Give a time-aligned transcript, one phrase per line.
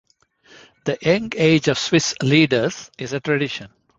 [0.85, 3.69] The young age of Swiss leaders is a tradition.